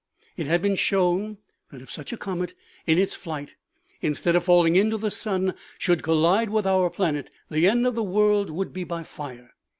It 0.35 0.47
had 0.47 0.63
been 0.63 0.73
shown 0.75 1.37
that 1.69 1.83
if 1.83 1.91
such 1.91 2.11
a 2.11 2.17
comet 2.17 2.55
in 2.87 2.97
its 2.97 3.13
flight, 3.13 3.55
instead 4.01 4.35
of 4.35 4.43
falling 4.45 4.75
into 4.75 4.97
the 4.97 5.11
sun, 5.11 5.53
should 5.77 6.01
collide 6.01 6.49
with 6.49 6.65
our 6.65 6.89
planet, 6.89 7.29
the 7.51 7.67
end 7.69 7.85
of 7.85 7.93
the 7.93 8.01
world 8.01 8.49
would 8.49 8.73
be 8.73 8.83
by 8.83 9.03
fire. 9.03 9.53